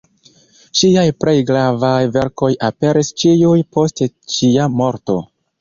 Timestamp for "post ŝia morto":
3.77-5.21